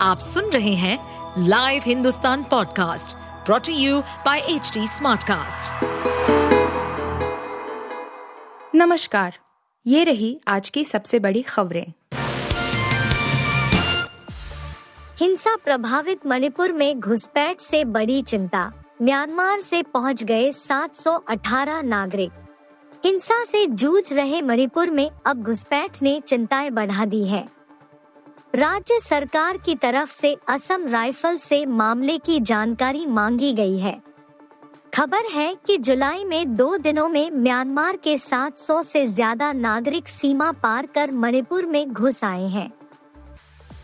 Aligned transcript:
आप 0.00 0.18
सुन 0.18 0.44
रहे 0.44 0.74
हैं 0.74 0.98
live 1.48 1.82
Hindustan 1.86 2.42
podcast 2.42 3.16
brought to 3.46 3.72
you 3.72 4.00
by 4.00 4.38
H 4.38 4.78
Smartcast. 4.78 5.72
नमस्कार 8.74 9.34
ये 9.86 10.04
रही 10.04 10.40
आज 10.48 10.70
की 10.70 10.84
सबसे 10.84 11.18
बड़ी 11.18 11.42
खबरें। 11.42 11.92
हिंसा 15.16 15.56
प्रभावित 15.56 16.26
मणिपुर 16.26 16.72
में 16.72 17.00
घुसपैठ 17.00 17.60
से 17.60 17.84
बड़ी 17.84 18.22
चिंता। 18.22 18.72
म्यांमार 19.02 19.58
से 19.58 19.82
पहुँच 19.82 20.22
गए 20.22 20.52
718 20.52 21.82
नागरिक। 21.82 22.30
हिंसा 23.04 23.44
से 23.44 23.66
जूझ 23.66 24.12
रहे 24.12 24.42
मणिपुर 24.42 24.90
में 24.90 25.10
अब 25.26 25.42
घुसपैठ 25.42 26.02
ने 26.02 26.20
चिंताएँ 26.20 26.70
बढ़ा 26.70 27.04
दी 27.04 27.24
है। 27.24 27.55
राज्य 28.56 28.98
सरकार 29.00 29.56
की 29.56 29.74
तरफ़ 29.74 30.12
से 30.12 30.36
असम 30.48 30.86
राइफल 30.88 31.36
से 31.36 31.64
मामले 31.66 32.16
की 32.18 32.38
जानकारी 32.40 33.04
मांगी 33.06 33.52
गई 33.52 33.78
है। 33.78 33.92
खबर 34.94 35.26
है 35.32 35.54
कि 35.66 35.76
जुलाई 35.78 36.24
में 36.24 36.54
दो 36.56 36.76
दिनों 36.76 37.08
में 37.08 37.30
म्यांमार 37.30 37.96
के 37.96 38.16
700 38.18 38.82
से 38.82 39.06
ज़्यादा 39.06 39.52
नागरिक 39.52 40.08
सीमा 40.08 40.50
पार 40.52 40.86
कर 40.86 41.10
मणिपुर 41.10 41.66
में 41.66 41.92
घुस 41.92 42.22
आए 42.24 42.46
हैं। 42.46 42.70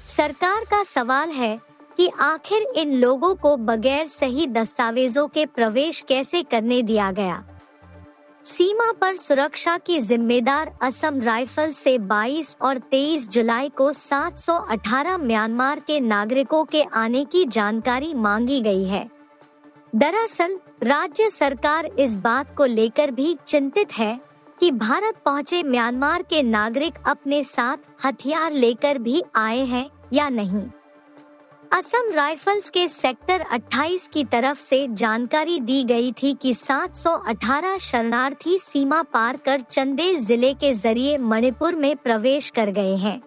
सरकार 0.07 0.65
का 0.65 0.83
सवाल 0.85 1.31
है 1.31 1.59
कि 1.97 2.09
आखिर 2.21 2.63
इन 2.77 2.95
लोगों 2.95 3.35
को 3.35 3.57
बगैर 3.57 4.07
सही 4.07 4.47
दस्तावेजों 4.47 5.29
के 5.29 5.47
प्रवेश 5.47 6.01
कैसे 6.01 6.43
करने 6.43 6.83
दिया 6.83 7.13
गया? 7.13 7.43
सीमा 8.45 8.93
पर 8.93 9.15
सुरक्षा 9.15 9.79
की 9.79 10.01
जिम्मेदार 10.01 10.73
असम 10.83 11.21
राइफल 11.21 11.71
से 11.73 11.99
22 11.99 12.57
और 12.63 12.79
23 12.79 13.29
जुलाई 13.29 13.69
को 13.69 13.93
718 13.93 15.17
म्यांमार 15.17 15.81
के 15.81 16.01
नागरिकों 16.01 16.65
के 16.65 16.83
आने 16.83 17.25
की 17.25 17.45
जानकारी 17.45 18.15
मांगी 18.15 18.61
गई 18.61 18.85
है। 18.85 19.11
दरअसल, 19.95 20.59
राज्य 20.83 21.31
सरकार 21.31 21.87
इस 21.87 22.17
बात 22.17 22.57
को 22.57 22.65
लेकर 22.65 23.11
भी 23.11 23.37
चिंतित 23.47 23.93
है 23.93 24.21
कि 24.61 24.71
भारत 24.71 25.15
पहुँचे 25.25 25.63
म्यांमार 25.63 26.23
के 26.23 26.43
नागरिक 26.43 26.95
अपने 27.07 27.45
साथ 27.45 28.07
हथियार 28.07 28.53
लेकर 28.53 28.99
भी 28.99 29.23
आए 29.37 29.65
हैं 29.65 29.91
या 30.13 30.29
नहीं। 30.29 30.67
असम 31.73 32.11
राइफल्स 32.13 32.69
के 32.71 32.87
सेक्टर 32.89 33.43
28 33.53 34.07
की 34.13 34.25
तरफ़ 34.25 34.59
से 34.61 34.87
जानकारी 34.93 35.59
दी 35.61 35.83
गई 35.85 36.11
थी 36.13 36.33
कि 36.43 36.53
718 36.55 37.79
शरणार्थी 37.81 38.59
सीमा 38.59 39.01
पार 39.03 39.37
कर 39.37 39.61
चंदे 39.61 40.15
ज़िले 40.17 40.53
के 40.55 40.73
ज़रिए 40.75 41.17
मणिपुर 41.19 41.75
में 41.75 41.97
प्रवेश 41.97 42.51
कर 42.51 42.71
गए 42.71 42.95
हैं 42.97 43.21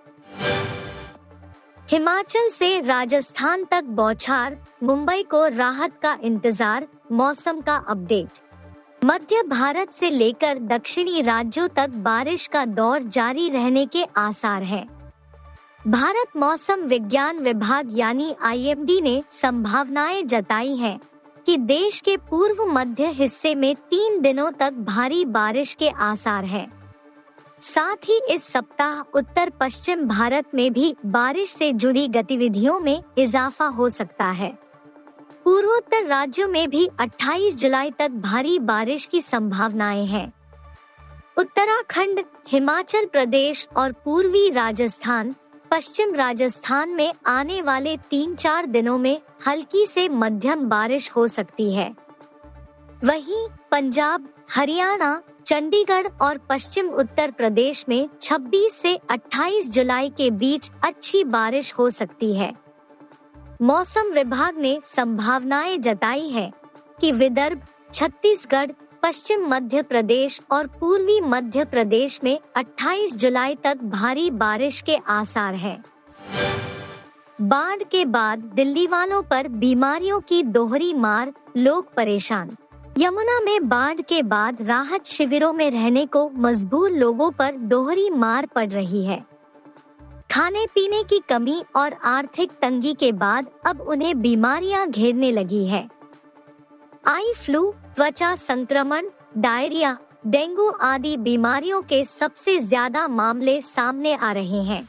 हिमाचल 1.91 2.49
से 2.49 2.79
राजस्थान 2.81 3.65
तक 3.65 3.83
बौछार, 3.83 4.57
मुंबई 4.83 5.23
को 5.23 5.45
राहत 5.47 5.99
का 6.01 6.17
इंतज़ार, 6.23 6.87
मौसम 7.11 7.61
का 7.61 7.75
अपडेट 7.89 9.05
मध्य 9.05 9.43
भारत 9.47 9.93
से 9.93 10.09
लेकर 10.09 10.59
दक्षिणी 10.67 11.21
राज्यों 11.21 11.67
तक 11.67 11.95
बारिश 12.03 12.47
का 12.47 12.65
दौर 12.65 13.03
जारी 13.03 13.49
रहने 13.49 13.85
के 13.85 14.05
आसार 14.17 14.63
हैं। 14.63 14.94
भारत 15.87 16.37
मौसम 16.37 16.81
विज्ञान 16.81 17.39
विभाग 17.39 17.89
यानी 17.93 18.33
आईएमडी 18.41 19.01
ने 19.01 19.21
संभावनाएँ 19.31 20.23
जताई 20.23 20.75
हैं 20.75 20.99
कि 21.45 21.57
देश 21.57 21.99
के 21.99 22.15
पूर्व 22.17 22.63
मध्य 22.65 23.07
हिस्से 23.07 23.53
में 23.55 23.75
तीन 23.75 24.19
दिनों 24.21 24.51
तक 24.51 24.73
भारी 24.79 25.23
बारिश 25.25 25.73
के 25.73 25.89
आसार 25.89 26.45
हैं। 26.45 26.67
साथ 27.61 28.09
ही 28.09 28.19
इस 28.29 28.43
सप्ताह 28.43 29.17
उत्तर 29.17 29.49
पश्चिम 29.49 30.07
भारत 30.07 30.55
में 30.55 30.73
भी 30.73 30.95
बारिश 31.05 31.49
से 31.49 31.71
जुड़ी 31.73 32.07
गतिविधियों 32.07 32.79
में 32.79 33.03
इजाफा 33.17 33.67
हो 33.67 33.89
सकता 33.89 34.31
है 34.31 34.51
पूर्वोत्तर 35.43 36.05
राज्यों 36.05 36.47
में 36.47 36.69
भी 36.69 36.89
28 37.01 37.55
जुलाई 37.55 37.91
तक 37.91 38.11
भारी 38.21 38.59
बारिश 38.59 39.05
की 39.05 39.21
संभावनाएँ 39.21 40.05
हैं 40.05 40.31
उत्तराखंड, 41.37 42.25
हिमाचल 42.47 43.05
प्रदेश 43.05 43.67
और 43.77 43.91
पूर्वी 44.05 44.49
राजस्थान 44.49 45.35
पश्चिम 45.71 46.15
राजस्थान 46.15 46.89
में 46.89 47.13
आने 47.25 47.61
वाले 47.61 47.97
तीन 47.97 48.35
चार 48.35 48.65
दिनों 48.65 48.97
में 48.97 49.21
हल्की 49.47 49.85
से 49.85 50.09
मध्यम 50.09 50.65
बारिश 50.65 51.11
हो 51.11 51.27
सकती 51.27 51.73
है। 51.73 51.95
वहीं 53.03 53.47
पंजाब, 53.71 54.29
हरियाणा, 54.51 55.21
चंडीगढ़ 55.45 56.07
और 56.21 56.37
पश्चिम 56.37 56.89
उत्तर 56.89 57.31
प्रदेश 57.31 57.85
में 57.89 58.09
26 58.21 58.69
से 58.69 58.99
28 59.09 59.69
जुलाई 59.69 60.09
के 60.09 60.31
बीच 60.31 60.71
अच्छी 60.83 61.23
बारिश 61.23 61.73
हो 61.73 61.89
सकती 61.89 62.33
है। 62.33 62.53
मौसम 63.61 64.11
विभाग 64.11 64.57
ने 64.57 64.79
संभावनाएँ 64.83 65.77
जताई 65.77 66.27
है 66.27 66.51
कि 67.01 67.11
विदर्भ, 67.11 67.61
छत्तीसगढ़ 67.93 68.71
पश्चिम 69.05 69.45
मध्य 69.47 69.81
प्रदेश 69.81 70.39
और 70.51 70.67
पूर्वी 70.67 71.19
मध्य 71.21 71.65
प्रदेश 71.65 72.19
में 72.23 72.39
28 72.55 73.15
जुलाई 73.15 73.55
तक 73.55 73.77
भारी 73.77 74.29
बारिश 74.31 74.81
के 74.81 74.95
आसार 75.07 75.55
हैं। 75.55 75.83
बाढ़ 77.41 77.83
के 77.83 78.05
बाद 78.05 78.39
दिल्ली 78.39 78.87
वालों 78.87 79.21
पर 79.23 79.47
बीमारियों 79.47 80.19
की 80.19 80.41
दोहरी 80.43 80.93
मार, 80.93 81.33
लोग 81.57 81.93
परेशान। 81.93 82.55
यमुना 82.97 83.39
में 83.39 83.69
बाढ़ 83.69 84.01
के 84.01 84.23
बाद 84.23 84.61
राहत 84.61 85.05
शिविरों 85.05 85.53
में 85.53 85.71
रहने 85.71 86.05
को 86.05 86.29
मजबूर 86.29 86.91
लोगों 86.91 87.31
पर 87.31 87.57
दोहरी 87.57 88.09
मार 88.09 88.45
पड़ 88.45 88.69
रही 88.69 89.05
है। 89.05 89.23
खाने 90.31 90.65
पीने 90.65 91.03
की 91.03 91.21
कमी 91.29 91.63
और 91.75 91.93
आर्थिक 91.93 92.51
तंगी 92.51 92.93
के 92.93 93.11
बाद 93.11 93.51
अब 93.65 93.81
उन्हें 93.81 94.21
बीमारियाँ 94.21 94.89
घेरने 94.89 95.31
लगी 95.31 95.65
है। 95.67 95.87
आई 97.07 97.33
फ्लू 97.33 97.73
त्वचा 97.95 98.35
संक्रमण, 98.35 99.05
डायरिया, 99.37 99.97
डेंगू 100.27 100.67
आदि 100.83 101.15
बीमारियों 101.17 101.81
के 101.81 102.03
सबसे 102.05 102.57
ज़्यादा 102.59 103.07
मामले 103.07 103.59
सामने 103.61 104.13
आ 104.13 104.31
रहे 104.31 104.61
हैं। 104.63 104.87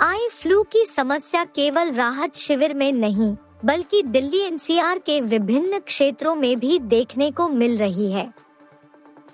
आई 0.00 0.28
फ्लू 0.32 0.62
की 0.62 0.84
समस्या 0.86 1.44
केवल 1.44 1.92
राहत 1.92 2.36
शिविर 2.36 2.74
में 2.74 2.92
नहीं, 2.92 3.34
बल्कि 3.64 4.02
दिल्ली 4.02 4.40
एनसीआर 4.40 4.98
के 4.98 5.20
विभिन्न 5.20 5.78
क्षेत्रों 5.78 6.34
में 6.34 6.58
भी 6.58 6.78
देखने 6.78 7.30
को 7.30 7.48
मिल 7.48 7.76
रही 7.78 8.10
है। 8.12 8.32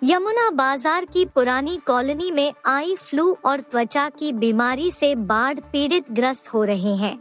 यमुना 0.04 0.50
बाज़ार 0.50 1.04
की 1.04 1.24
पुरानी 1.24 1.76
कॉलोनी 1.76 2.30
में 2.30 2.52
आई 2.66 2.94
फ्लू 2.96 3.36
और 3.44 3.60
त्वचा 3.60 4.08
की 4.08 4.32
बीमारी 4.32 4.90
से 4.90 5.14
बाढ़ 5.14 5.60
पीड़ित 5.72 6.10
ग्रस्त 6.10 6.52
हो 6.54 6.64
रहे 6.64 6.94
हैं। 6.96 7.18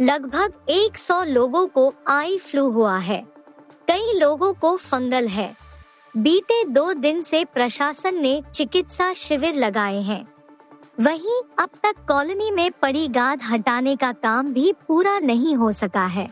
लगभग 0.00 0.52
100 0.70 1.22
लोगों 1.24 1.66
को 1.66 1.92
आई 2.08 2.38
फ्लू 2.38 2.68
हुआ 2.70 2.96
है। 2.98 3.31
कई 3.92 4.12
लोगों 4.12 4.52
को 4.54 4.76
फंगल 4.76 5.26
है। 5.28 5.56
बीते 6.16 6.64
दो 6.64 6.92
दिन 6.92 7.20
से 7.22 7.44
प्रशासन 7.44 8.14
ने 8.14 8.42
चिकित्सा 8.54 9.12
शिविर 9.12 9.54
लगाए 9.54 10.00
हैं। 10.00 10.24
वहीं 11.00 11.40
अब 11.58 11.68
तक 11.82 11.94
कॉलोनी 12.08 12.50
में 12.50 12.70
पड़ी 12.72 13.08
गाद 13.08 13.40
हटाने 13.42 13.96
का 13.96 14.12
काम 14.12 14.52
भी 14.52 14.72
पूरा 14.88 15.18
नहीं 15.18 15.54
हो 15.54 15.72
सका 15.72 16.06
है। 16.06 16.28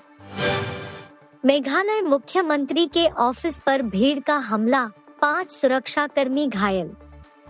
मेघालय 1.45 2.01
मुख्यमंत्री 2.03 2.87
के 2.87 3.07
ऑफ़िस 3.07 3.59
पर 3.59 3.83
भीड़ 3.83 4.21
का 4.21 4.37
हमला, 4.37 4.85
पाँच 5.21 5.51
सुरक्षा 5.51 6.07
कर्मी 6.07 6.47
घायल। 6.47 6.91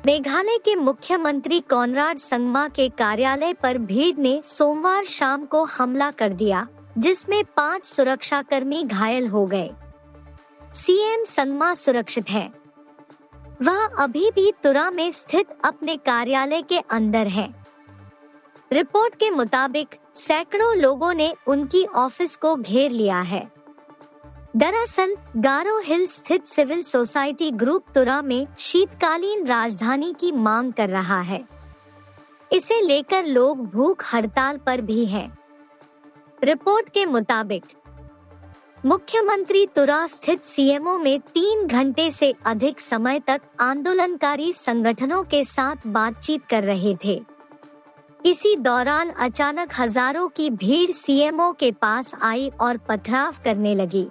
मेघालय 0.07 0.59
के 0.59 0.75
मुख्यमंत्री 0.75 1.61
कॉनराड 1.61 2.19
संगमा 2.19 2.69
के 2.69 2.89
कार्यालय 2.89 3.53
पर 3.53 3.79
भीड़ 3.79 4.17
ने 4.17 4.41
सोमवार 4.45 5.05
शाम 5.05 5.45
को 5.45 5.65
हमला 5.65 6.11
कर 6.11 6.29
दिया, 6.29 6.67
जिसमें 6.99 7.45
पाँच 7.57 7.85
सुरक्षा 7.85 8.43
कर्मी 8.43 8.83
घायल 8.83 9.27
हो 9.27 9.47
गए। 9.47 9.71
सीएम 10.75 11.25
संगमा 11.25 11.75
सुरक्षित 11.75 12.31
है। 12.31 12.53
वह 13.63 13.87
अभी 13.87 14.31
भी 14.35 14.53
तुरा 14.63 14.91
में 14.91 15.11
स्थित 15.11 15.47
अपने 15.65 15.97
कार्यालय 15.97 16.63
के 16.63 16.79
अंदर 16.79 17.27
है। 17.27 17.55
रिपोर्ट 18.73 19.15
के 19.15 19.31
मुताबिक, 19.31 19.89
सैकड़ों 20.15 20.77
लोगों 20.77 21.15
ने 21.15 21.35
उनकी 21.47 21.85
ऑफ़िस 21.85 22.37
को 22.37 22.57
घेर 22.57 22.91
लिया 22.91 23.21
है। 23.21 23.53
दरअसल, 24.57 25.17
गारो 25.37 25.79
हिल 25.79 26.07
स्थित 26.07 26.47
सिविल 26.47 26.83
सोसाइटी 26.83 27.51
ग्रुप 27.51 27.85
तुरा 27.95 28.23
में 28.23 28.47
शीतकालीन 28.59 29.47
राजधानी 29.47 30.15
की 30.21 30.33
मांग 30.33 30.73
कर 30.73 30.89
रहा 30.89 31.21
है। 31.21 31.45
इसे 32.53 32.81
लेकर 32.81 33.25
लोग 33.25 33.67
भूख 33.67 34.15
हड़ताल 34.15 34.59
पर 34.59 34.81
भी 34.81 35.05
हैं। 35.05 35.39
रिपोर्ट 36.45 36.89
के 36.91 37.07
मुताबिक 37.07 37.65
मुख्यमंत्री 38.85 39.65
तुरा 39.67 40.07
स्थित 40.07 40.45
सीएमओ 40.45 40.97
में 40.99 41.19
तीन 41.21 41.67
घंटे 41.67 42.11
से 42.11 42.33
अधिक 42.47 42.79
समय 42.81 43.19
तक 43.21 43.41
आंदोलनकारी 43.61 44.53
संगठनों 44.53 45.23
के 45.25 45.43
साथ 45.45 45.87
बातचीत 45.87 46.45
कर 46.51 46.65
रहे 46.65 46.95
थे। 47.05 47.21
इसी 48.25 48.55
दौरान 48.57 49.11
अचानक 49.19 49.73
हज़ारों 49.79 50.27
की 50.29 50.49
भीड़ 50.51 50.91
सीएमओ 50.91 51.51
के 51.53 51.71
पास 51.73 52.13
आई 52.23 52.51
और 52.61 52.77
पथराव 52.89 53.35
करने 53.45 53.75
लगी। 53.75 54.07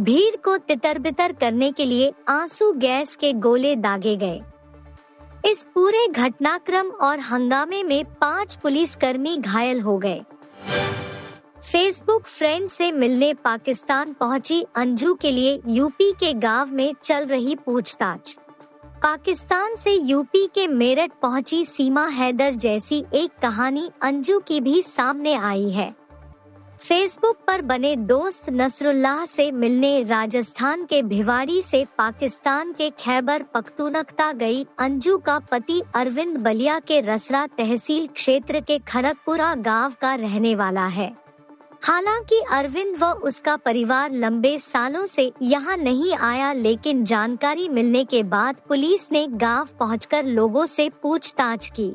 भीड़ 0.00 0.36
को 0.36 0.56
तितर 0.58 0.98
बितर 0.98 1.32
करने 1.32 1.70
के 1.72 1.84
लिए 1.84 2.12
आँसू 2.28 2.72
गैस 2.78 3.14
के 3.16 3.32
गोले 3.32 3.76
दागे 3.76 4.16
गए। 4.16 4.40
इस 5.46 5.66
पूरे 5.74 6.06
घटनाक्रम 6.08 6.90
और 6.90 7.20
हंगामे 7.20 7.82
में 7.82 8.04
पाँच 8.20 8.54
पुलिसकर्मी 8.54 9.36
घायल 9.36 9.80
हो 9.80 9.98
गए। 9.98 10.20
फेसबुक 11.62 12.26
फ्रेंड 12.26 12.66
से 12.68 12.90
मिलने 12.92 13.32
पाकिस्तान 13.34 14.12
पहुँची 14.12 14.64
अंजू 14.76 15.14
के 15.14 15.30
लिए 15.30 15.60
यूपी 15.68 16.12
के 16.12 16.32
गाँव 16.32 16.70
में 16.72 16.94
चल 17.02 17.26
रही 17.26 17.54
पूछताछ। 17.56 18.36
पाकिस्तान 19.02 19.74
से 19.76 19.92
यूपी 19.92 20.46
के 20.54 20.66
मेरठ 20.66 21.10
पहुँची 21.22 21.64
सीमा 21.64 22.06
हैदर 22.06 22.54
जैसी 22.54 23.04
एक 23.14 23.30
कहानी 23.42 23.90
अंजू 24.02 24.38
की 24.38 24.60
भी 24.60 24.82
सामने 24.82 25.34
आई 25.34 25.68
है। 25.70 25.90
फेसबुक 26.80 27.38
पर 27.46 27.62
बने 27.62 27.94
दोस्त 27.96 28.50
नसरुल्लाह 28.50 29.24
से 29.26 29.50
मिलने 29.50 30.02
राजस्थान 30.02 30.84
के 30.84 31.02
भिवाड़ी 31.02 31.62
से 31.62 31.84
पाकिस्तान 31.98 32.72
के 32.72 32.90
खैबर 32.90 33.42
पख्तूनख्ता 33.54 34.32
गई 34.32 34.66
अंजू 34.78 35.18
का 35.18 35.38
पति 35.50 35.82
अरविंद 35.94 36.38
बलिया 36.38 36.78
के 36.80 37.00
रसरा 37.00 37.46
तहसील 37.58 38.06
क्षेत्र 38.06 38.60
के 38.60 38.78
खड़गपुरा 38.78 39.54
गाँव 39.54 39.94
का 40.00 40.14
रहने 40.14 40.54
वाला 40.54 40.86
है। 40.86 41.27
हालाँकि 41.82 42.40
अरविंद 42.50 42.96
व 42.98 43.06
उसका 43.24 43.56
परिवार 43.56 44.12
लंबे 44.12 44.58
सालों 44.58 45.04
से 45.06 45.32
यहाँ 45.42 45.76
नहीं 45.76 46.14
आया, 46.14 46.52
लेकिन 46.52 47.04
जानकारी 47.04 47.68
मिलने 47.68 48.04
के 48.04 48.22
बाद 48.22 48.56
पुलिस 48.68 49.10
ने 49.12 49.26
गाँव 49.28 49.68
पहुंचकर 49.78 50.24
लोगों 50.24 50.66
से 50.66 50.88
पूछताछ 51.02 51.70
की। 51.70 51.92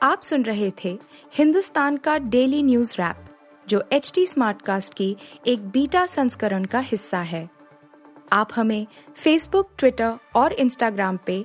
आप 0.00 0.20
सुन 0.20 0.42
रहे 0.42 0.70
थे 0.84 0.98
हिंदुस्तान 1.34 1.96
का 1.96 2.16
डेली 2.18 2.62
न्यूज़ 2.62 2.94
रैप, 2.98 3.24
जो 3.66 3.82
एच 3.92 4.12
टी 4.14 4.26
स्मार्टकास्ट 4.26 4.94
की 4.94 5.16
एक 5.46 5.68
बीटा 5.68 6.06
संस्करण 6.06 6.64
का 6.64 6.78
हिस्सा 6.80 7.18
है। 7.18 7.48
आप 8.32 8.50
हमें 8.56 8.86
फेसबुक 9.16 9.70
ट्विटर 9.78 10.14
और 10.34 10.52
इंस्टाग्राम 10.52 11.18
पे 11.26 11.44